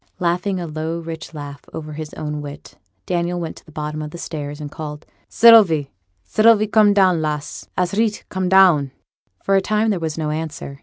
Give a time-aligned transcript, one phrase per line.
[0.17, 4.09] Laughing a low rich laugh over his own wit, Daniel went to the bottom of
[4.09, 5.91] the stairs, and called, 'Sylvie,
[6.23, 6.65] Sylvie!
[6.65, 7.67] come down, lass!
[7.77, 8.89] a's reet; come down!'
[9.43, 10.79] For a time there was no answer.